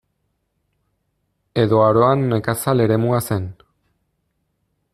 Edo 1.65 1.81
Aroan 1.89 2.25
nekazal 2.31 2.85
eremua 2.87 3.21
zen. 3.29 3.47